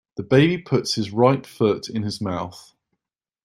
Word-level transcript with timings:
The 0.17 0.23
baby 0.23 0.57
puts 0.57 0.95
his 0.95 1.11
right 1.11 1.45
foot 1.45 1.87
in 1.87 2.01
his 2.01 2.19
mouth. 2.19 2.73